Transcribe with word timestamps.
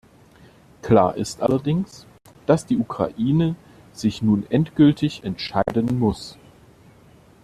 Klar 0.81 1.15
ist 1.15 1.43
allerdings, 1.43 2.07
dass 2.47 2.65
die 2.65 2.77
Ukraine 2.77 3.55
sich 3.93 4.23
nun 4.23 4.47
endgültig 4.49 5.23
entscheiden 5.23 5.99
muss. 5.99 6.39